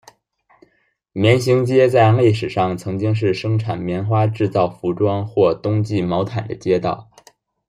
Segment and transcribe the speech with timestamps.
[1.11, 7.11] 棉行街在历史上曾经是生产棉花制造服装或冬季毛毯的街道。